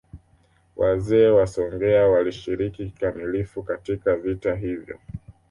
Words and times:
Wazee 0.75 1.27
wa 1.29 1.47
Songea 1.47 2.07
walishiriki 2.07 2.85
kikamilifu 2.85 3.63
katika 3.63 4.15
vita 4.15 4.55
hivyo 4.55 4.99